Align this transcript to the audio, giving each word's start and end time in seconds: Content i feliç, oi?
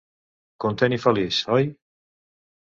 Content 0.65 0.95
i 0.97 0.99
feliç, 1.03 1.43
oi? 1.59 1.69